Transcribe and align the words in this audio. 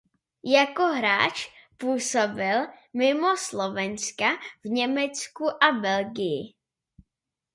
Jako 0.43 0.83
hráč 0.87 1.47
působil 1.77 2.67
mimo 2.93 3.37
Slovenska 3.37 4.25
v 4.63 4.67
Německu 4.69 5.63
a 5.63 5.71
Belgii. 5.81 6.53